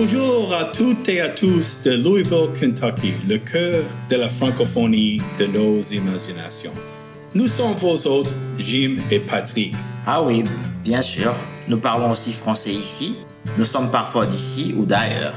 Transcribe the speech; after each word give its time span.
Bonjour 0.00 0.54
à 0.54 0.64
toutes 0.66 1.08
et 1.08 1.20
à 1.20 1.28
tous 1.28 1.80
de 1.82 1.90
Louisville, 1.90 2.50
Kentucky, 2.54 3.14
le 3.28 3.38
cœur 3.38 3.82
de 4.08 4.14
la 4.14 4.28
francophonie 4.28 5.20
de 5.40 5.46
nos 5.46 5.80
imaginations. 5.80 6.70
Nous 7.34 7.48
sommes 7.48 7.74
vos 7.74 8.06
hôtes, 8.06 8.32
Jim 8.58 8.98
et 9.10 9.18
Patrick. 9.18 9.74
Ah 10.06 10.22
oui, 10.22 10.44
bien 10.84 11.02
sûr. 11.02 11.34
Nous 11.66 11.78
parlons 11.78 12.12
aussi 12.12 12.32
français 12.32 12.70
ici. 12.70 13.16
Nous 13.56 13.64
sommes 13.64 13.90
parfois 13.90 14.26
d'ici 14.26 14.72
ou 14.78 14.86
d'ailleurs. 14.86 15.34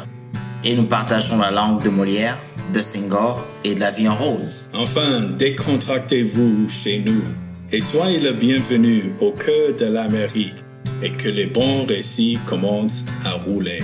Et 0.63 0.75
nous 0.75 0.85
partageons 0.85 1.39
la 1.39 1.49
langue 1.49 1.81
de 1.81 1.89
Molière, 1.89 2.37
de 2.71 2.81
Senghor 2.81 3.43
et 3.63 3.73
de 3.73 3.79
la 3.79 3.89
vie 3.89 4.07
en 4.07 4.15
rose. 4.15 4.69
Enfin, 4.75 5.21
décontractez-vous 5.39 6.69
chez 6.69 7.01
nous 7.03 7.23
et 7.71 7.81
soyez 7.81 8.19
le 8.19 8.33
bienvenu 8.33 9.05
au 9.21 9.31
cœur 9.31 9.75
de 9.79 9.85
l'Amérique 9.85 10.57
et 11.01 11.09
que 11.09 11.29
les 11.29 11.47
bons 11.47 11.83
récits 11.87 12.37
commencent 12.45 13.05
à 13.25 13.31
rouler. 13.31 13.81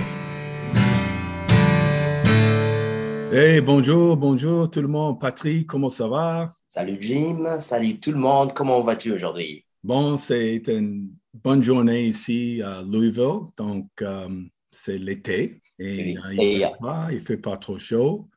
Hey, 3.30 3.60
bonjour, 3.60 4.16
bonjour 4.16 4.70
tout 4.70 4.80
le 4.80 4.88
monde. 4.88 5.20
Patrick, 5.20 5.66
comment 5.66 5.90
ça 5.90 6.08
va? 6.08 6.50
Salut 6.66 6.96
Jim, 6.98 7.60
salut 7.60 8.00
tout 8.00 8.10
le 8.10 8.16
monde. 8.16 8.54
Comment 8.54 8.82
vas-tu 8.82 9.12
aujourd'hui? 9.12 9.66
Bon, 9.84 10.16
c'est 10.16 10.66
une 10.66 11.10
bonne 11.34 11.62
journée 11.62 12.06
ici 12.06 12.62
à 12.64 12.80
Louisville. 12.80 13.50
Donc, 13.54 13.90
euh, 14.00 14.30
c'est 14.70 14.96
l'été 14.96 15.60
et 15.78 16.16
euh, 16.16 16.32
il 16.32 17.14
ne 17.14 17.18
fait, 17.18 17.36
pas 17.36 17.58
trop 17.58 17.78
chaud. 17.78 18.30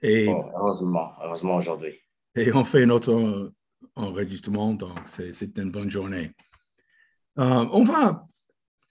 Et, 0.00 0.28
heureusement, 0.28 1.14
heureusement 1.20 1.56
aujourd'hui. 1.56 1.98
Et 2.36 2.52
on 2.52 2.62
fait 2.62 2.86
notre 2.86 3.52
enregistrement, 3.96 4.72
donc 4.72 5.00
c'est 5.06 5.58
une 5.58 5.72
bonne 5.72 5.90
journée. 5.90 6.30
Euh, 7.40 7.66
on 7.72 7.82
va, 7.82 8.24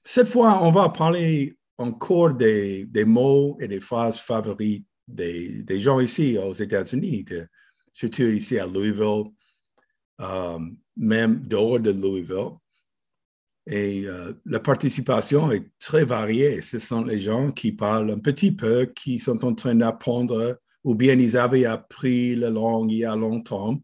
cette 0.04 0.28
fois, 0.28 0.62
on 0.62 0.72
va 0.72 0.89
parler 0.89 1.58
encore 1.78 2.34
des, 2.34 2.86
des 2.86 3.06
mots 3.06 3.58
et 3.61 3.70
des 3.70 3.80
phrases 3.80 4.20
favorites 4.20 4.86
des, 5.08 5.80
gens 5.80 6.00
ici 6.00 6.38
aux 6.38 6.53
États-Unis, 6.53 7.25
surtout 7.94 8.23
ici 8.23 8.59
à 8.59 8.66
Louisville, 8.66 9.25
euh, 10.22 10.59
même 10.95 11.41
dehors 11.47 11.80
de 11.80 11.91
Louisville. 11.91 12.58
Et 13.69 14.05
euh, 14.05 14.33
la 14.45 14.59
participation 14.59 15.52
est 15.52 15.66
très 15.77 16.05
variée. 16.05 16.61
Ce 16.61 16.80
sont 16.80 17.03
les 17.03 17.19
gens 17.19 17.52
qui 17.52 17.73
parlent 17.73 18.11
un 18.11 18.19
petit 18.19 18.53
peu, 18.53 18.86
qui 18.95 19.19
sont 19.19 19.44
en 19.44 19.53
train 19.53 19.75
d'apprendre, 19.75 20.59
ou 20.83 20.95
bien 20.95 21.16
ils 21.16 21.36
avaient 21.36 21.66
appris 21.66 22.36
la 22.36 22.49
langue 22.49 22.92
il 22.92 22.99
y 22.99 23.05
a 23.05 23.16
longtemps. 23.16 23.77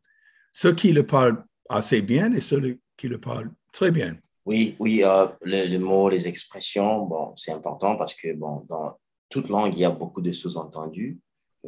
Ceux 0.53 0.73
qui 0.73 0.93
le 0.93 1.05
parlent 1.05 1.43
assez 1.69 2.01
bien 2.01 2.31
et 2.31 2.39
ceux 2.39 2.79
qui 2.95 3.09
le 3.09 3.19
parlent 3.19 3.51
très 3.73 3.91
bien. 3.91 4.15
Oui, 4.45 4.75
oui, 4.79 5.03
euh, 5.03 5.27
les, 5.43 5.77
mots, 5.77 6.09
les 6.09 6.27
expressions, 6.27 7.05
bon, 7.05 7.33
c'est 7.37 7.51
important 7.51 7.95
parce 7.95 8.13
que 8.13 8.33
bon, 8.33 8.65
dans, 8.67 8.97
toute 9.33 9.49
langue, 9.49 9.73
il 9.73 9.79
y 9.79 9.85
a 9.85 9.89
beaucoup 9.89 10.21
de 10.21 10.31
sous-entendus. 10.31 11.19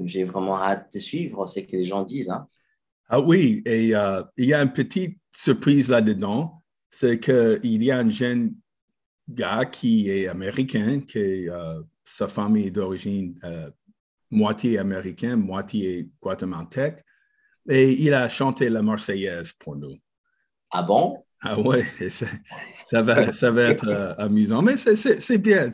J'ai 0.04 0.24
vraiment 0.24 0.56
hâte 0.56 0.94
de 0.94 1.00
suivre 1.00 1.48
ce 1.48 1.62
que 1.62 1.72
les 1.72 1.86
gens 1.86 2.04
disent. 2.04 2.30
Hein. 2.30 2.48
Ah 3.10 3.20
oui, 3.20 3.64
et 3.66 3.96
euh, 3.96 4.22
il 4.38 4.46
y 4.46 4.54
a 4.54 4.62
une 4.62 4.72
petite 4.72 5.18
surprise 5.34 5.90
là-dedans, 5.90 6.62
c'est 6.92 7.20
qu'il 7.20 7.84
y 7.84 7.90
a 7.90 7.98
un 7.98 8.10
jeune 8.10 8.54
gars 9.28 9.66
qui 9.66 10.12
est 10.12 10.28
américain, 10.28 11.02
qui 11.02 11.50
euh, 11.50 11.82
sa 12.04 12.28
famille 12.28 12.68
est 12.68 12.72
d'origine 12.72 13.40
euh, 13.44 13.72
moitié 14.30 14.78
américaine, 14.78 15.38
moitié 15.38 16.08
guatémaltèque, 16.22 17.04
et 17.68 17.94
il 17.94 18.14
a 18.14 18.30
chanté 18.30 18.70
la 18.70 18.84
Marseillaise 18.84 19.54
pour 19.54 19.76
nous. 19.76 19.96
Ah 20.70 20.84
bon? 20.84 21.18
Ah 21.42 21.60
oui, 21.60 21.80
ça 22.10 23.02
va, 23.02 23.34
ça 23.34 23.50
va 23.50 23.64
être 23.64 24.16
amusant, 24.20 24.62
mais 24.62 24.78
c'est 24.78 25.38
bien 25.40 25.72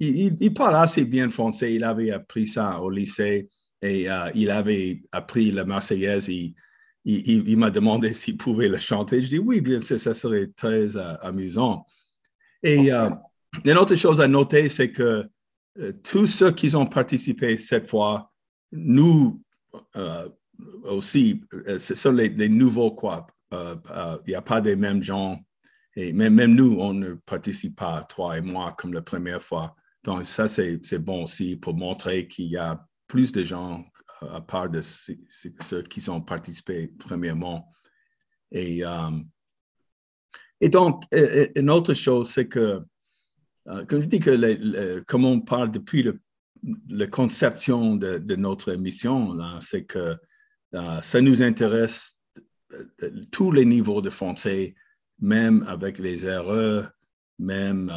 il, 0.00 0.54
parle 0.54 0.76
assez 0.76 1.04
bien 1.04 1.28
français. 1.30 1.74
Il 1.74 1.84
avait 1.84 2.10
appris 2.10 2.46
ça 2.46 2.80
au 2.80 2.90
lycée 2.90 3.48
et 3.82 4.08
euh, 4.10 4.30
il 4.34 4.50
avait 4.50 5.02
appris 5.12 5.50
la 5.50 5.64
Marseillaise. 5.64 6.28
Il, 6.28 6.54
il, 7.04 7.56
m'a 7.56 7.70
demandé 7.70 8.12
s'il 8.14 8.36
pouvait 8.36 8.68
le 8.68 8.78
chanter. 8.78 9.22
Je 9.22 9.28
dis 9.28 9.38
oui, 9.38 9.60
bien 9.60 9.80
sûr, 9.80 9.98
ça 9.98 10.14
serait 10.14 10.48
très 10.56 10.96
euh, 10.96 11.16
amusant. 11.22 11.86
Et 12.62 12.92
euh, 12.92 13.10
une 13.64 13.78
autre 13.78 13.96
chose 13.96 14.20
à 14.20 14.28
noter, 14.28 14.68
c'est 14.68 14.92
que 14.92 15.28
tous 16.02 16.26
ceux 16.26 16.50
qui 16.50 16.74
ont 16.74 16.86
participé 16.86 17.56
cette 17.56 17.86
fois, 17.86 18.32
nous 18.72 19.40
aussi, 20.82 21.40
ce 21.78 21.94
sont 21.94 22.10
les, 22.10 22.48
nouveaux 22.48 22.90
quoi. 22.90 23.28
Il 23.52 23.78
n'y 24.26 24.34
a 24.34 24.42
pas 24.42 24.58
les 24.58 24.74
mêmes 24.74 25.04
gens. 25.04 25.38
Et 25.94 26.12
même, 26.12 26.34
même 26.34 26.54
nous, 26.54 26.76
on 26.80 26.94
ne 26.94 27.14
participe 27.14 27.76
pas, 27.76 28.02
toi 28.02 28.36
et 28.36 28.40
moi, 28.40 28.74
comme 28.76 28.92
la 28.92 29.02
première 29.02 29.42
fois. 29.42 29.76
Donc, 30.08 30.24
ça, 30.24 30.48
c'est 30.48 30.98
bon 30.98 31.24
aussi 31.24 31.54
pour 31.54 31.74
montrer 31.74 32.26
qu'il 32.26 32.46
y 32.46 32.56
a 32.56 32.82
plus 33.06 33.30
de 33.30 33.44
gens, 33.44 33.84
euh, 34.22 34.36
à 34.36 34.40
part 34.40 34.70
de 34.70 34.80
ceux 34.80 35.82
qui 35.82 36.08
ont 36.08 36.22
participé 36.22 36.90
premièrement. 36.98 37.70
Et, 38.50 38.82
euh, 38.86 39.10
et 40.62 40.70
donc, 40.70 41.04
une 41.12 41.68
autre 41.68 41.92
chose, 41.92 42.30
c'est 42.30 42.48
que, 42.48 42.80
euh, 43.66 43.84
comme 43.84 44.00
je 44.00 44.06
dis, 44.06 44.18
que 44.18 45.04
comme 45.06 45.26
on 45.26 45.42
parle 45.42 45.70
depuis 45.70 46.10
la 46.88 47.06
conception 47.06 47.94
de, 47.96 48.34
notre 48.34 48.72
émission, 48.72 49.36
c'est 49.60 49.84
que 49.84 50.16
ça 51.02 51.20
nous 51.20 51.42
intéresse 51.42 52.16
tous 53.30 53.52
les 53.52 53.66
niveaux 53.66 54.00
de 54.00 54.08
français, 54.08 54.74
même 55.18 55.66
avec 55.68 55.98
les 55.98 56.24
erreurs, 56.24 56.92
même 57.38 57.92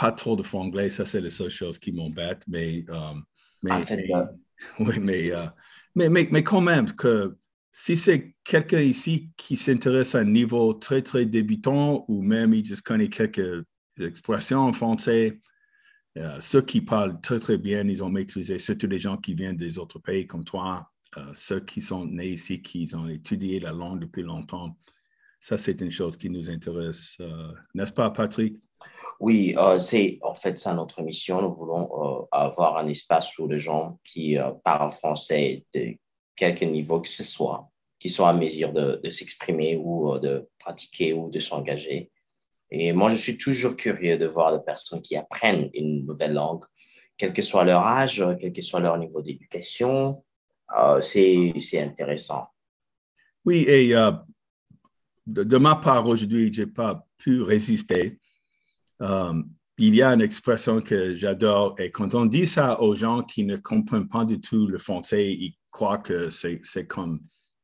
pas 0.00 0.12
trop 0.12 0.34
de 0.34 0.42
franglais, 0.42 0.88
ça 0.88 1.04
c'est 1.04 1.20
la 1.20 1.30
seule 1.30 1.50
chose 1.50 1.78
qui 1.78 1.92
m'embête, 1.92 2.42
mais, 2.48 2.84
euh, 2.88 3.14
mais, 3.62 3.72
oui, 4.78 5.30
euh, 5.30 5.46
mais, 5.94 6.08
mais, 6.08 6.28
mais, 6.30 6.42
quand 6.42 6.62
même, 6.62 6.90
que 6.92 7.36
si 7.70 7.96
c'est 7.96 8.34
quelqu'un 8.42 8.80
ici 8.80 9.30
qui 9.36 9.56
s'intéresse 9.56 10.14
à 10.14 10.20
un 10.20 10.24
niveau 10.24 10.72
très, 10.72 11.02
très 11.02 11.26
débutant 11.26 12.06
ou 12.08 12.22
même 12.22 12.54
il 12.54 12.64
juste 12.64 12.82
connaît 12.82 13.08
quelques 13.08 13.64
expressions 13.98 14.60
en 14.60 14.72
français, 14.72 15.38
euh, 16.16 16.40
ceux 16.40 16.62
qui 16.62 16.80
parlent 16.80 17.20
très, 17.20 17.38
très 17.38 17.58
bien, 17.58 17.86
ils 17.86 18.02
ont 18.02 18.08
maîtrisé, 18.08 18.58
surtout 18.58 18.86
les 18.86 18.98
gens 18.98 19.18
qui 19.18 19.34
viennent 19.34 19.56
des 19.56 19.78
autres 19.78 19.98
pays 19.98 20.26
comme 20.26 20.44
toi, 20.44 20.90
ceux 21.34 21.60
qui 21.60 21.82
sont 21.82 22.06
nés 22.06 22.30
ici, 22.30 22.62
qui 22.62 22.88
ont 22.94 23.08
étudié 23.08 23.60
la 23.60 23.72
langue 23.72 24.00
depuis 24.00 24.22
longtemps. 24.22 24.78
Ça, 25.40 25.58
c'est 25.58 25.80
une 25.80 25.90
chose 25.90 26.16
qui 26.16 26.30
nous 26.30 26.48
intéresse, 26.48 27.18
n'est-ce 27.74 27.92
pas, 27.92 28.10
Patrick? 28.10 28.56
Oui, 29.20 29.54
euh, 29.58 29.78
c'est 29.78 30.18
en 30.22 30.34
fait 30.34 30.56
ça 30.56 30.72
notre 30.72 31.02
mission. 31.02 31.42
Nous 31.42 31.52
voulons 31.52 31.90
euh, 31.92 32.26
avoir 32.32 32.78
un 32.78 32.88
espace 32.88 33.38
où 33.38 33.46
les 33.46 33.60
gens 33.60 33.98
qui 34.02 34.38
euh, 34.38 34.50
parlent 34.64 34.92
français 34.92 35.66
de 35.74 35.94
quelque 36.34 36.64
niveau 36.64 37.02
que 37.02 37.08
ce 37.08 37.22
soit, 37.22 37.68
qui 37.98 38.08
soient 38.08 38.30
à 38.30 38.32
mesure 38.32 38.72
de, 38.72 38.98
s'exprimer 39.10 39.76
ou 39.76 40.18
de 40.18 40.48
pratiquer 40.58 41.12
ou 41.12 41.28
de 41.28 41.38
s'engager. 41.38 42.10
Et 42.70 42.94
moi, 42.94 43.10
je 43.10 43.16
suis 43.16 43.36
toujours 43.36 43.76
curieux 43.76 44.16
de 44.16 44.26
voir 44.26 44.56
des 44.56 44.64
personnes 44.64 45.02
qui 45.02 45.16
apprennent 45.16 45.68
une 45.74 46.06
nouvelle 46.06 46.32
langue, 46.32 46.64
quel 47.18 47.34
que 47.34 47.42
soit 47.42 47.64
leur 47.64 47.82
âge, 47.82 48.24
quel 48.40 48.54
que 48.54 48.62
soit 48.62 48.80
leur 48.80 48.96
niveau 48.96 49.20
d'éducation. 49.20 50.24
c'est 51.02 51.52
intéressant. 51.74 52.46
Oui, 53.44 53.66
et 53.68 53.92
de, 55.26 55.42
de, 55.42 55.56
ma 55.58 55.76
part 55.76 56.08
aujourd'hui, 56.08 56.54
je 56.54 56.62
n'ai 56.62 56.68
pas 56.68 57.04
pu 57.18 57.42
résister 57.42 58.19
euh, 59.02 59.42
il 59.78 59.94
y 59.94 60.02
a 60.02 60.12
une 60.12 60.20
expression 60.20 60.80
que 60.80 61.14
j'adore 61.14 61.74
et 61.78 61.90
quand 61.90 62.14
on 62.14 62.26
dit 62.26 62.46
ça 62.46 62.80
aux 62.80 62.94
gens 62.94 63.22
qui 63.22 63.44
ne 63.44 63.56
comprennent 63.56 64.08
pas 64.08 64.24
du 64.24 64.40
tout 64.40 64.66
le 64.66 64.78
français, 64.78 65.32
ils 65.32 65.56
croient 65.70 65.98
que 65.98 66.28
c'est 66.28 66.86
comme 66.86 67.20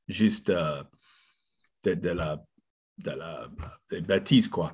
juste 0.09 0.49
euh, 0.51 0.83
de, 1.85 2.09
la, 2.09 2.43
de 2.99 3.11
la 3.11 3.49
bêtise, 4.01 4.49
quoi. 4.49 4.73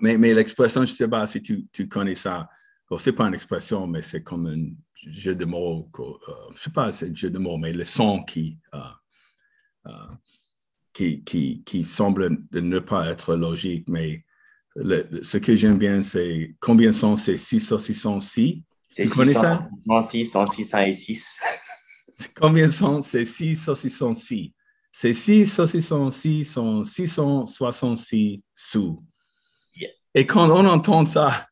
Mais, 0.00 0.18
mais 0.18 0.34
l'expression, 0.34 0.84
je 0.84 0.90
ne 0.90 0.96
sais 0.96 1.08
pas 1.08 1.26
si 1.26 1.40
tu, 1.40 1.66
tu 1.72 1.88
connais 1.88 2.14
ça. 2.14 2.48
ce 2.96 3.10
n'est 3.10 3.16
pas 3.16 3.26
une 3.26 3.34
expression, 3.34 3.86
mais 3.86 4.02
c'est 4.02 4.22
comme 4.22 4.46
un 4.46 4.70
jeu 4.94 5.34
de 5.34 5.44
mots. 5.46 5.90
Euh, 5.98 6.34
je 6.54 6.60
sais 6.60 6.70
pas, 6.70 6.92
c'est 6.92 7.10
un 7.10 7.14
jeu 7.14 7.30
de 7.30 7.38
mots, 7.38 7.56
mais 7.56 7.72
le 7.72 7.84
son 7.84 8.22
qui, 8.24 8.58
qui, 10.92 11.22
qui, 11.24 11.62
qui 11.64 11.84
semble 11.84 12.38
ne 12.52 12.78
pas 12.78 13.08
être 13.08 13.34
logique, 13.34 13.88
mais 13.88 14.24
ce 14.76 15.36
que 15.38 15.56
j'aime 15.56 15.78
bien, 15.78 16.02
c'est 16.02 16.54
combien 16.60 16.92
sont 16.92 17.16
ces 17.16 17.36
6 17.36 17.60
saucissons 17.60 18.20
ci 18.20 18.62
Tu 18.94 19.08
connais 19.08 19.34
ça? 19.34 19.68
6, 20.08 20.36
600 20.54 20.78
et 20.78 20.94
6. 20.94 21.38
Combien 22.36 22.70
sont 22.70 23.02
ces 23.02 23.24
6 23.24 23.56
saucissons 23.56 24.14
ci 24.14 24.54
Ces 24.92 25.14
6 25.14 25.46
saucissons 25.46 26.10
ci 26.10 26.44
sont 26.44 26.84
666 26.84 28.42
sous. 28.54 29.02
Et 30.14 30.26
quand 30.26 30.50
on 30.50 30.66
entend 30.66 31.06
ça, 31.06 31.46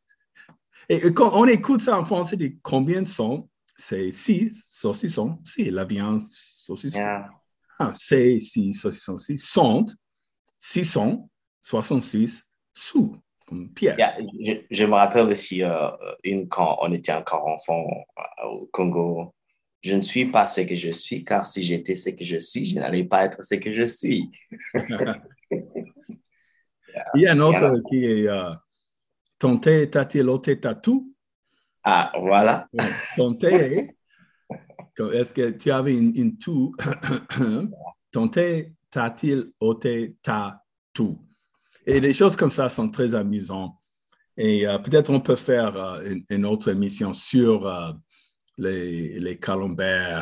et 0.89 1.13
quand 1.13 1.33
on 1.35 1.47
écoute 1.47 1.81
ça 1.81 1.99
en 1.99 2.05
français, 2.05 2.37
dit 2.37 2.59
combien 2.63 3.05
sont 3.05 3.49
ces 3.77 4.11
6 4.11 4.65
saucissons 4.69 5.39
ci 5.45 5.71
La 5.71 5.85
viande 5.85 6.23
saucisson. 6.33 6.99
Yeah. 6.99 7.31
Ah, 7.79 7.93
ces 7.95 8.41
6 8.41 8.75
saucissons 8.75 9.19
ci 9.19 9.39
sont 9.39 9.87
666 10.59 12.48
sous. 12.79 13.17
comme 13.47 13.69
pièce. 13.71 13.99
je, 14.71 14.85
me 14.85 14.93
rappelle 14.93 15.27
aussi 15.27 15.65
euh, 15.65 15.91
une 16.23 16.49
quand 16.49 16.79
on 16.81 16.93
était 16.93 17.13
encore 17.13 17.47
enfant 17.47 17.85
au 18.45 18.69
Congo. 18.73 19.35
Je 19.83 19.95
ne 19.95 20.01
suis 20.01 20.27
pas 20.27 20.47
ce 20.47 20.61
que 20.63 20.77
je 20.77 20.91
suis, 20.91 21.25
car 21.25 21.47
si 21.47 21.65
j'étais 21.65 21.97
ce 21.97 22.11
que 22.11 22.25
je 22.25 22.39
suis, 22.39 22.67
je 22.67 22.79
n'allais 22.79 23.05
pas 23.05 23.25
être 23.25 23.43
ce 23.43 23.55
que 23.57 23.73
je 23.75 23.87
suis. 23.87 24.31
Il 27.15 27.21
y 27.21 27.27
a 27.27 27.33
un 27.33 27.41
autre 27.41 27.81
qui 27.89 28.05
est 28.05 28.29
euh, 28.29 28.51
Ton 29.39 29.59
thé 29.59 29.89
t'a-t-il 29.89 30.29
ôté 30.29 30.59
tatou? 30.59 31.15
Ah, 31.85 32.13
voilà. 32.19 32.69
Ton 33.17 33.35
thé, 33.35 33.95
est-ce 35.13 35.33
que 35.33 35.51
tu 35.51 35.71
avais 35.71 35.97
une, 35.97 36.13
une 36.17 36.39
tout? 36.39 36.75
Ton 38.13 38.29
thé 38.29 38.75
t'a-t-il 38.91 39.53
ôté 39.61 40.17
ta 40.23 40.65
tout? 40.93 41.28
Et 41.89 42.01
les 42.01 42.13
choses 42.13 42.37
comme 42.37 42.51
ça 42.51 42.69
sont 42.69 42.91
très 42.91 43.15
amusantes. 43.15 43.73
Et 44.37 44.69
euh, 44.69 44.77
peut-être 44.77 45.09
on 45.09 45.21
peut 45.21 45.37
faire 45.37 45.75
euh, 45.75 46.17
une, 46.29 46.45
autre 46.45 46.69
émission 46.69 47.15
sur 47.15 47.67
euh, 47.67 47.93
les, 48.59 49.19
les 49.19 49.41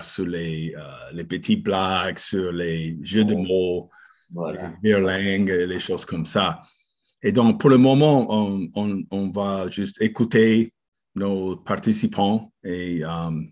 sur 0.02 0.26
les, 0.26 0.72
les 1.12 1.24
petits 1.24 1.56
blagues, 1.56 2.18
sur 2.18 2.52
les 2.52 2.96
jeux 3.02 3.24
de 3.24 3.34
mots, 3.34 3.90
les 4.80 5.66
les 5.66 5.80
choses 5.80 6.04
comme 6.04 6.24
ça. 6.24 6.62
Et 7.20 7.32
donc, 7.32 7.60
pour 7.60 7.70
le 7.70 7.78
moment, 7.78 8.28
on, 8.30 8.68
on, 8.76 9.02
on 9.10 9.30
va 9.30 9.68
juste 9.68 10.00
écouter 10.00 10.72
nos 11.16 11.56
participants 11.56 12.52
et 12.62 13.02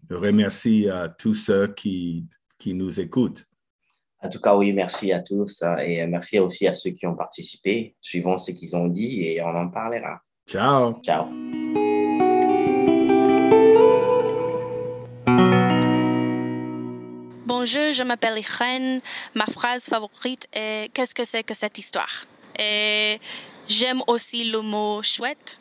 remercier 0.09 0.93
tous 1.19 1.35
ceux 1.35 1.67
qui, 1.69 2.27
qui 2.59 2.75
nous 2.75 3.01
écoutent. 3.01 3.45
En 4.25 4.31
tout 4.31 4.41
cas, 4.41 4.55
oui, 4.55 4.73
merci 4.73 5.13
à 5.13 5.21
tous 5.21 5.63
hein, 5.63 5.77
et 5.77 6.07
merci 6.07 6.39
aussi 6.39 6.67
à 6.67 6.73
ceux 6.73 6.91
qui 6.91 7.07
ont 7.07 7.15
participé. 7.15 7.95
Suivons 8.01 8.39
ce 8.39 8.53
qu'ils 8.53 8.75
ont 8.75 8.87
dit 8.87 9.23
et 9.23 9.43
on 9.43 9.55
en 9.55 9.69
parlera. 9.69 10.19
Ciao. 10.49 10.95
Ciao. 11.03 11.27
Bonjour, 17.45 17.93
je 17.93 18.03
m'appelle 18.03 18.39
Irène. 18.39 19.03
Ma 19.35 19.45
phrase 19.45 19.85
favorite 19.85 20.49
est 20.55 20.91
Qu'est-ce 20.95 21.15
que 21.15 21.27
c'est 21.27 21.43
que 21.43 21.55
cette 21.55 21.77
histoire? 21.77 22.25
Et 22.59 23.21
j'aime 23.69 24.01
aussi 24.07 24.45
le 24.45 24.63
mot 24.63 25.03
chouette. 25.03 25.59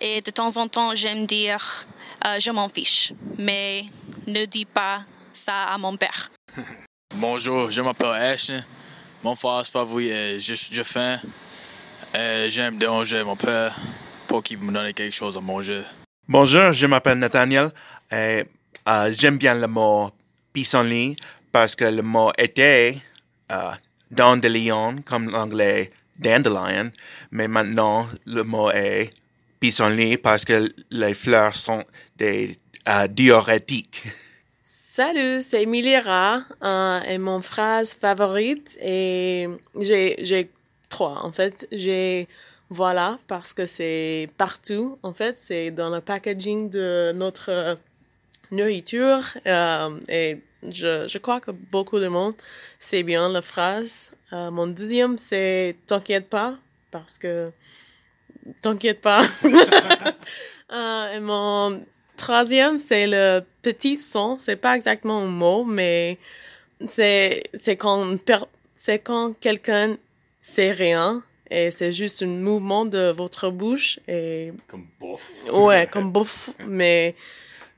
Et 0.00 0.20
de 0.20 0.30
temps 0.30 0.56
en 0.56 0.68
temps, 0.68 0.94
j'aime 0.94 1.26
dire 1.26 1.88
euh, 2.24 2.38
Je 2.38 2.52
m'en 2.52 2.68
fiche. 2.68 3.12
Mais 3.38 3.82
ne 4.28 4.44
dis 4.44 4.66
pas 4.66 5.02
ça 5.32 5.64
à 5.64 5.78
mon 5.78 5.96
père. 5.96 6.30
Bonjour, 7.20 7.68
je 7.68 7.82
m'appelle 7.82 8.10
Ashton. 8.14 8.62
Mon 9.24 9.34
phrase 9.34 9.68
favori 9.70 10.08
est 10.08 10.38
Je 10.38 10.54
suis 10.54 10.84
faim. 10.84 11.18
J'aime 12.14 12.78
déranger 12.78 13.24
mon 13.24 13.34
père 13.34 13.74
pour 14.28 14.40
qu'il 14.40 14.58
me 14.58 14.72
donne 14.72 14.92
quelque 14.92 15.12
chose 15.14 15.36
à 15.36 15.40
manger. 15.40 15.82
Bonjour, 16.28 16.70
je 16.70 16.86
m'appelle 16.86 17.18
Nathaniel. 17.18 17.72
Et, 18.12 18.44
euh, 18.88 19.12
J'aime 19.12 19.36
bien 19.36 19.56
le 19.56 19.66
mot 19.66 20.12
pissenlit 20.52 21.16
parce 21.50 21.74
que 21.74 21.86
le 21.86 22.02
mot 22.02 22.30
était 22.38 22.98
euh, 23.50 23.72
dandelion, 24.12 25.02
comme 25.04 25.28
l'anglais 25.28 25.90
dandelion, 26.20 26.92
mais 27.32 27.48
maintenant 27.48 28.06
le 28.26 28.44
mot 28.44 28.70
est 28.70 29.10
pissenlit 29.58 30.18
parce 30.18 30.44
que 30.44 30.68
les 30.92 31.14
fleurs 31.14 31.56
sont 31.56 31.84
des 32.16 32.56
euh, 32.88 33.08
diurétiques. 33.08 34.04
Salut, 34.98 35.42
c'est 35.42 35.62
Emilira 35.62 36.40
euh, 36.60 37.00
et 37.02 37.18
mon 37.18 37.40
phrase 37.40 37.94
favorite 37.94 38.76
et 38.82 39.46
j'ai 39.80 40.50
trois 40.88 41.24
en 41.24 41.30
fait. 41.30 41.68
J'ai 41.70 42.26
voilà 42.68 43.16
parce 43.28 43.52
que 43.52 43.66
c'est 43.66 44.28
partout 44.38 44.98
en 45.04 45.14
fait, 45.14 45.36
c'est 45.38 45.70
dans 45.70 45.88
le 45.88 46.00
packaging 46.00 46.68
de 46.68 47.12
notre 47.14 47.78
nourriture 48.50 49.22
euh, 49.46 50.00
et 50.08 50.42
je, 50.64 51.06
je, 51.06 51.18
crois 51.18 51.40
que 51.40 51.52
beaucoup 51.52 52.00
de 52.00 52.08
monde 52.08 52.34
sait 52.80 53.04
bien 53.04 53.28
la 53.28 53.40
phrase. 53.40 54.10
Euh, 54.32 54.50
mon 54.50 54.66
deuxième 54.66 55.16
c'est 55.16 55.76
t'inquiète 55.86 56.28
pas 56.28 56.56
parce 56.90 57.18
que 57.18 57.52
t'inquiète 58.62 59.00
pas. 59.00 59.22
euh, 60.72 61.12
et 61.12 61.20
mon 61.20 61.84
troisième, 62.18 62.78
c'est 62.78 63.06
le 63.06 63.42
petit 63.62 63.96
son. 63.96 64.38
C'est 64.38 64.56
pas 64.56 64.76
exactement 64.76 65.20
un 65.20 65.26
mot, 65.26 65.64
mais 65.64 66.18
c'est, 66.88 67.44
c'est 67.54 67.76
quand, 67.76 68.16
c'est 68.74 68.98
quand 68.98 69.38
quelqu'un 69.40 69.96
sait 70.42 70.70
rien 70.70 71.22
et 71.50 71.70
c'est 71.70 71.92
juste 71.92 72.22
un 72.22 72.26
mouvement 72.26 72.84
de 72.84 73.10
votre 73.10 73.50
bouche 73.50 73.98
et. 74.06 74.52
Comme 74.66 74.86
bof. 75.00 75.32
Ouais, 75.52 75.86
comme 75.92 76.12
bof. 76.12 76.50
mais 76.66 77.14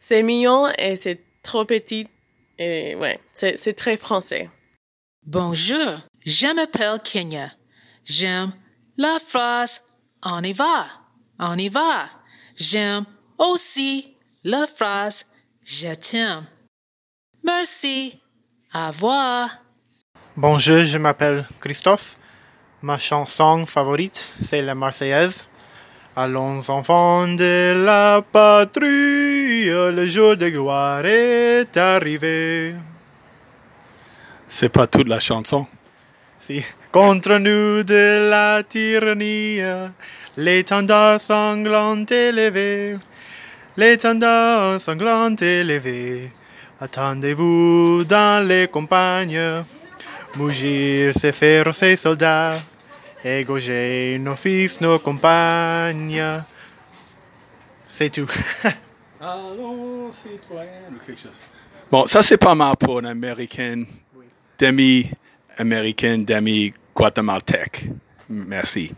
c'est 0.01 0.23
mignon 0.23 0.69
et 0.79 0.97
c'est 0.97 1.21
trop 1.43 1.65
petit 1.65 2.09
et 2.59 2.95
ouais, 2.97 3.19
c'est, 3.35 3.59
c'est 3.59 3.75
très 3.75 3.97
français. 3.97 4.49
Bonjour, 5.25 6.01
je 6.25 6.55
m'appelle 6.55 6.99
Kenya. 7.05 7.51
J'aime 8.05 8.53
la 8.97 9.19
phrase 9.19 9.83
on 10.23 10.43
y 10.43 10.53
va, 10.53 10.87
on 11.39 11.57
y 11.57 11.69
va. 11.69 12.09
J'aime 12.55 13.05
aussi 13.39 14.15
la 14.45 14.67
phrase 14.67 15.27
Je 15.65 15.95
t'aime. 15.95 16.47
Merci. 17.45 18.19
Au 18.75 18.87
revoir. 18.89 19.51
Bonjour, 20.37 20.83
je 20.83 20.99
m'appelle 20.99 21.47
Christophe. 21.61 22.17
Ma 22.83 22.97
chanson 22.97 23.67
favorite, 23.67 24.33
c'est 24.43 24.63
la 24.63 24.75
Marseillaise. 24.75 25.45
Allons 26.17 26.69
enfants 26.71 27.29
de 27.29 27.85
la 27.85 28.23
patrie, 28.23 29.67
le 29.67 30.07
jour 30.07 30.37
de 30.37 30.49
gloire 30.49 31.05
est 31.05 31.77
arrivé. 31.77 32.75
C'est 34.49 34.71
pas 34.71 34.87
toute 34.87 35.09
la 35.09 35.21
chanson. 35.21 35.67
Si. 36.41 36.65
Contre 36.91 37.37
nous 37.39 37.85
de 37.85 38.29
la 38.31 38.63
tyrannie, 38.65 39.61
l'étendard 40.37 41.21
sanglant 41.21 42.05
élevé 42.07 42.97
l'étendard 43.77 44.81
sanglant 44.81 45.35
élevé. 45.37 46.31
Attendez-vous 46.81 48.05
dans 48.09 48.47
les 48.47 48.69
campagnes, 48.69 49.63
mugir 50.37 51.13
ces 51.15 51.33
fers, 51.33 51.75
ces 51.77 51.97
soldats, 51.97 52.55
égorger 53.25 54.19
nos 54.19 54.37
fils, 54.37 54.81
nos 54.81 54.99
compagnes. 54.99 56.23
C'est 57.93 58.11
tout. 58.11 58.31
Allons, 59.21 60.11
citoyens, 60.11 60.71
quelque 61.07 61.21
chose. 61.21 61.39
Bon, 61.91 62.07
ça 62.07 62.23
c'est 62.23 62.39
pas 62.39 62.55
mal 62.55 62.77
pour 62.77 62.99
un 63.01 63.05
Américain, 63.05 63.85
demi-américain, 64.59 66.19
demi-guatémaltèque. 66.19 67.91
Merci. 68.29 68.95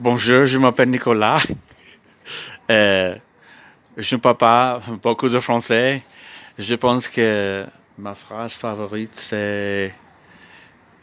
Bonjour, 0.00 0.46
je 0.46 0.58
m'appelle 0.58 0.88
Nicolas. 0.88 1.42
Euh, 2.72 3.14
je 3.96 4.14
ne 4.14 4.20
parle 4.20 4.38
pas 4.38 4.80
beaucoup 5.02 5.28
de 5.28 5.38
français. 5.40 6.02
Je 6.58 6.74
pense 6.74 7.06
que 7.08 7.66
ma 7.98 8.14
phrase 8.14 8.54
favorite, 8.54 9.12
c'est 9.14 9.94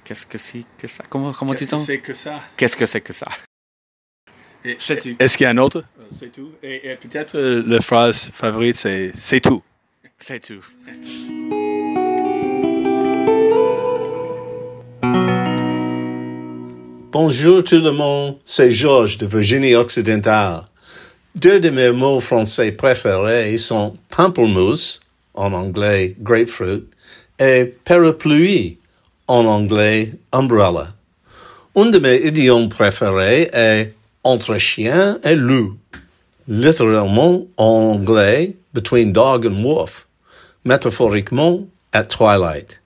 Qu'est-ce 0.03 0.25
que 0.25 0.39
c'est 0.39 0.63
que 0.75 0.87
ça? 0.87 1.03
Comment, 1.07 1.31
comment 1.33 1.53
dit-on? 1.53 1.85
Qu'est-ce 1.85 1.85
que 1.85 1.85
c'est 1.85 1.99
que 1.99 2.13
ça? 2.15 2.39
Qu'est-ce 2.57 2.75
que 2.75 2.85
c'est 2.87 3.01
que 3.01 3.13
ça? 3.13 3.27
Est-ce 4.65 5.37
qu'il 5.37 5.43
y 5.43 5.47
a 5.47 5.51
un 5.51 5.57
autre? 5.59 5.83
C'est 6.17 6.31
tout. 6.31 6.51
Et, 6.63 6.97
peut-être 6.99 7.35
euh, 7.35 7.63
la 7.67 7.79
phrase 7.79 8.31
favorite, 8.33 8.75
c'est 8.75 9.11
C'est 9.15 9.39
tout. 9.39 9.61
C'est 10.17 10.39
tout. 10.39 10.65
Bonjour 17.11 17.63
tout 17.63 17.79
le 17.79 17.91
monde, 17.91 18.39
c'est 18.45 18.71
Georges 18.71 19.17
de 19.17 19.27
Virginie 19.27 19.75
occidentale. 19.75 20.68
Deux 21.41 21.61
de 21.61 21.69
mes 21.69 21.93
mots 21.93 22.19
français 22.19 22.73
préférés 22.73 23.57
sont 23.57 23.95
pamplemousse, 24.09 24.99
en 25.33 25.53
anglais 25.53 26.17
grapefruit, 26.19 26.83
et 27.39 27.63
parapluie, 27.85 28.77
en 29.27 29.45
anglais 29.45 30.09
umbrella. 30.33 30.87
Un 31.77 31.91
de 31.91 31.99
mes 31.99 32.27
idiomes 32.27 32.67
préférés 32.67 33.49
est 33.53 33.93
entre 34.25 34.57
chien 34.57 35.17
et 35.23 35.35
loup, 35.35 35.77
littéralement 36.49 37.47
en 37.55 37.93
anglais 37.95 38.57
between 38.73 39.13
dog 39.13 39.45
and 39.45 39.63
wolf, 39.63 40.09
métaphoriquement 40.65 41.65
at 41.93 42.03
twilight. 42.03 42.81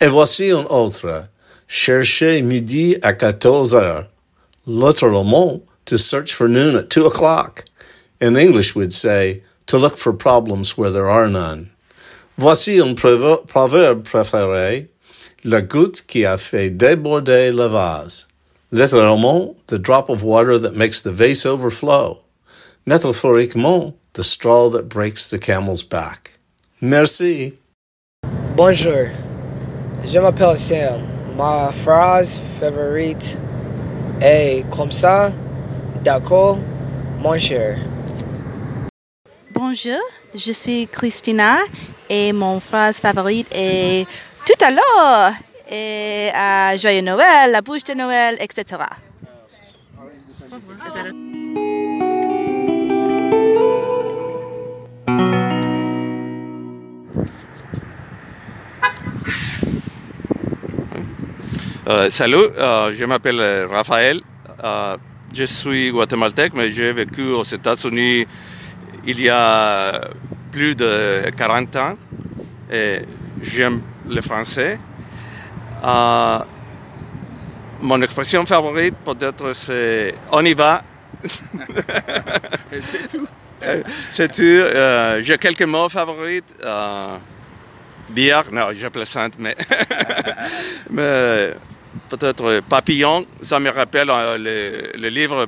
Et 0.00 0.08
voici 0.08 0.50
un 0.50 0.66
autre, 0.70 1.22
chercher 1.68 2.42
midi 2.42 2.96
à 3.02 3.12
14 3.12 3.76
heures, 3.76 4.08
littéralement 4.66 5.60
to 5.84 5.96
search 5.96 6.32
for 6.32 6.48
noon 6.48 6.74
at 6.74 6.88
2 6.88 7.06
o'clock. 7.06 7.64
In 8.22 8.36
English 8.36 8.76
we'd 8.76 8.92
say, 8.92 9.42
to 9.66 9.76
look 9.76 9.98
for 9.98 10.12
problems 10.12 10.78
where 10.78 10.90
there 10.90 11.10
are 11.10 11.28
none. 11.28 11.70
Voici 12.38 12.80
un 12.80 12.94
proverbe 12.94 14.04
préféré, 14.04 14.88
la 15.44 15.60
goutte 15.60 16.06
qui 16.06 16.24
a 16.24 16.38
fait 16.38 16.70
déborder 16.70 17.50
le 17.52 17.66
vase. 17.66 18.28
littéralement, 18.70 19.56
the 19.66 19.78
drop 19.78 20.08
of 20.08 20.22
water 20.22 20.58
that 20.58 20.74
makes 20.74 21.02
the 21.02 21.12
vase 21.12 21.44
overflow, 21.44 22.20
métaphoriquement, 22.86 23.94
the 24.14 24.24
straw 24.24 24.70
that 24.70 24.88
breaks 24.88 25.26
the 25.26 25.38
camel's 25.38 25.82
back. 25.82 26.38
Merci. 26.80 27.54
Bonjour, 28.56 29.10
je 30.04 30.18
m'appelle 30.18 30.56
Sam. 30.56 31.08
Ma 31.36 31.70
phrase 31.72 32.38
favorite 32.60 33.40
est 34.20 34.64
comme 34.70 34.92
ça, 34.92 35.32
d'accord, 36.04 36.58
mon 37.18 37.38
cher. 37.38 37.78
Bonjour, 39.64 40.00
je 40.34 40.50
suis 40.50 40.88
Christina 40.88 41.58
et 42.10 42.32
mon 42.32 42.58
phrase 42.58 42.98
favorite 42.98 43.46
est 43.52 44.08
tout 44.44 44.64
à 44.64 44.72
l'heure 44.72 45.34
et 45.70 46.30
à 46.34 46.76
Joyeux 46.76 47.00
Noël, 47.00 47.52
la 47.52 47.62
bouche 47.62 47.84
de 47.84 47.94
Noël, 47.94 48.36
etc. 48.40 48.80
Euh, 61.86 62.10
salut, 62.10 62.36
euh, 62.36 62.92
je 62.98 63.04
m'appelle 63.04 63.66
Raphaël. 63.70 64.22
Euh, 64.64 64.96
je 65.32 65.44
suis 65.44 65.92
guatémaltèque, 65.92 66.52
mais 66.52 66.72
j'ai 66.72 66.92
vécu 66.92 67.22
aux 67.30 67.44
États-Unis 67.44 68.26
il 69.04 69.20
y 69.20 69.28
a 69.28 70.08
plus 70.50 70.74
de 70.74 71.30
40 71.36 71.76
ans. 71.76 71.96
Et 72.70 73.00
j'aime 73.42 73.82
le 74.08 74.20
français. 74.20 74.78
Euh, 75.84 76.38
mon 77.80 78.00
expression 78.00 78.46
favorite 78.46 78.94
peut-être 79.04 79.52
c'est 79.52 80.14
on 80.30 80.44
y 80.44 80.54
va. 80.54 80.82
c'est 82.80 83.08
tout. 83.08 83.26
c'est 84.10 84.32
tout. 84.32 84.42
Euh, 84.42 85.20
j'ai 85.22 85.36
quelques 85.38 85.62
mots 85.62 85.88
favoris. 85.88 86.42
Euh, 86.64 87.16
bière, 88.12 88.44
non, 88.52 88.68
je 88.72 88.88
plaisante, 88.88 89.34
mais, 89.38 89.56
mais 90.90 91.54
peut-être 92.08 92.60
papillon, 92.68 93.26
ça 93.40 93.58
me 93.58 93.70
rappelle 93.70 94.10
euh, 94.10 94.38
le, 94.38 95.00
le, 95.00 95.08
livre, 95.08 95.46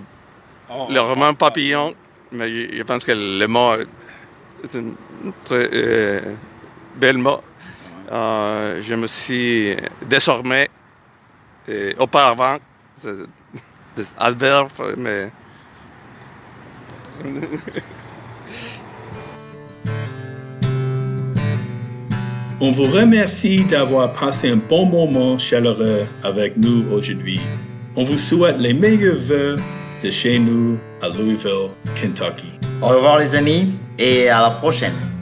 oh, 0.70 0.87
le 0.90 1.00
roman 1.00 1.30
oh, 1.30 1.34
Papillon, 1.34 1.94
mais 2.35 2.76
je, 2.76 2.83
pense 2.83 3.05
que 3.05 3.12
le 3.12 3.47
mot 3.47 3.75
est 3.75 4.76
un 4.76 4.93
très 5.45 5.69
euh, 5.73 6.21
bel 6.97 7.19
mot. 7.19 7.41
Euh, 8.12 8.83
je 8.83 8.95
me 8.95 9.07
suis 9.07 9.76
désormais, 10.07 10.69
et 11.69 11.95
auparavant, 11.99 12.59
adverbes, 14.19 14.71
mais. 14.99 15.31
On 22.61 22.71
vous 22.71 22.85
remercie 22.85 23.64
d'avoir 23.64 24.12
passé 24.12 24.50
un 24.50 24.57
bon 24.57 24.87
moment 24.87 25.38
chaleureux 25.38 26.05
avec 26.23 26.57
nous 26.57 26.85
aujourd'hui. 26.91 27.41
On 27.97 28.03
vous 28.03 28.17
souhaite 28.17 28.59
les 28.59 28.73
meilleurs 28.73 29.17
vœux 29.17 29.59
de 30.03 30.11
chez 30.11 30.38
nous 30.38 30.79
à 31.04 31.08
Louisville, 31.08 31.68
Kentucky. 31.94 32.58
Au 32.80 32.88
revoir 32.88 33.18
les 33.18 33.34
amis 33.34 33.68
et 33.99 34.28
à 34.28 34.40
la 34.40 34.50
prochaine. 34.50 35.13